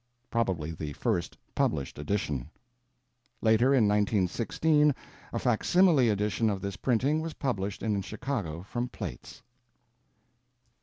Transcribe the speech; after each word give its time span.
]Probably 0.31 0.71
the 0.71 0.93
first 0.93 1.37
published 1.53 1.99
edition. 1.99 2.49
Later, 3.39 3.67
in 3.71 3.87
1916, 3.87 4.95
a 5.31 5.37
facsimile 5.37 6.09
edition 6.09 6.49
of 6.49 6.59
this 6.59 6.75
printing 6.75 7.21
was 7.21 7.35
published 7.35 7.83
in 7.83 8.01
Chicago 8.01 8.63
from 8.63 8.87
plates. 8.89 9.43